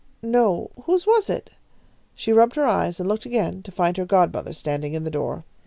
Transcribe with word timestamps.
No, 0.23 0.71
whose 0.85 1.05
was 1.05 1.29
it? 1.29 1.51
She 2.15 2.33
rubbed 2.33 2.55
her 2.55 2.65
eyes 2.65 2.99
and 2.99 3.07
looked 3.07 3.27
again, 3.27 3.61
to 3.61 3.71
find 3.71 3.97
her 3.97 4.05
godmother 4.05 4.51
standing 4.51 4.95
in 4.95 5.03
the 5.03 5.11
door. 5.11 5.45